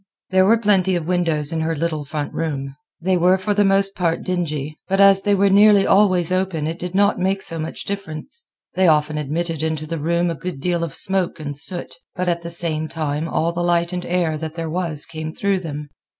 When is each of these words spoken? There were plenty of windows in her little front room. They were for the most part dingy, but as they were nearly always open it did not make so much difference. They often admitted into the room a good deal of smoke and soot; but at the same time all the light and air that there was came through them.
There 0.31 0.47
were 0.47 0.57
plenty 0.57 0.95
of 0.95 1.05
windows 1.05 1.53
in 1.53 1.59
her 1.59 1.75
little 1.75 2.05
front 2.05 2.33
room. 2.33 2.73
They 2.99 3.17
were 3.17 3.37
for 3.37 3.53
the 3.53 3.63
most 3.63 3.93
part 3.95 4.23
dingy, 4.23 4.75
but 4.87 4.99
as 4.99 5.21
they 5.21 5.35
were 5.35 5.51
nearly 5.51 5.85
always 5.85 6.31
open 6.31 6.65
it 6.65 6.79
did 6.79 6.95
not 6.95 7.19
make 7.19 7.43
so 7.43 7.59
much 7.59 7.83
difference. 7.85 8.47
They 8.73 8.87
often 8.87 9.19
admitted 9.19 9.61
into 9.61 9.85
the 9.85 9.99
room 9.99 10.31
a 10.31 10.33
good 10.33 10.59
deal 10.59 10.83
of 10.83 10.95
smoke 10.95 11.39
and 11.39 11.55
soot; 11.55 11.93
but 12.15 12.27
at 12.27 12.41
the 12.41 12.49
same 12.49 12.87
time 12.87 13.27
all 13.29 13.53
the 13.53 13.61
light 13.61 13.93
and 13.93 14.03
air 14.07 14.39
that 14.39 14.55
there 14.55 14.71
was 14.71 15.05
came 15.05 15.35
through 15.35 15.59
them. 15.59 15.87